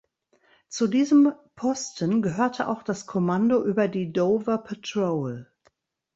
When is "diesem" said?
0.87-1.31